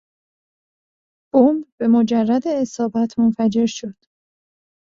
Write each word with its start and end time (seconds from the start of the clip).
بمب 1.33 1.67
به 1.79 1.87
مجرد 1.87 2.47
اصابت 2.47 3.19
منفجر 3.19 3.65
شد. 3.65 3.95